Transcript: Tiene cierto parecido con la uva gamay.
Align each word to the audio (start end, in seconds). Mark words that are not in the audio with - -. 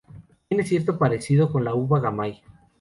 Tiene 0.47 0.65
cierto 0.65 0.97
parecido 0.97 1.51
con 1.51 1.63
la 1.63 1.75
uva 1.75 1.99
gamay. 1.99 2.41